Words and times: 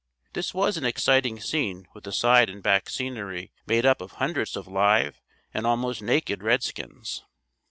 This 0.33 0.51
was 0.51 0.77
an 0.77 0.83
exciting 0.83 1.39
scene 1.39 1.85
with 1.93 2.05
the 2.05 2.11
side 2.11 2.49
and 2.49 2.63
back 2.63 2.89
scenery 2.89 3.51
made 3.67 3.85
up 3.85 4.01
of 4.01 4.13
hundreds 4.13 4.57
of 4.57 4.65
live 4.67 5.21
and 5.53 5.67
almost 5.67 6.01
naked 6.01 6.41
redskins. 6.41 7.23